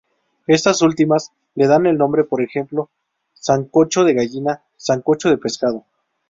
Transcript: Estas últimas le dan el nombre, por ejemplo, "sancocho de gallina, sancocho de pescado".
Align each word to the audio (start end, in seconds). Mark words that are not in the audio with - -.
Estas 0.47 0.81
últimas 0.81 1.31
le 1.53 1.67
dan 1.67 1.85
el 1.85 1.95
nombre, 1.95 2.23
por 2.23 2.41
ejemplo, 2.41 2.89
"sancocho 3.35 4.03
de 4.03 4.15
gallina, 4.15 4.63
sancocho 4.75 5.29
de 5.29 5.37
pescado". 5.37 5.85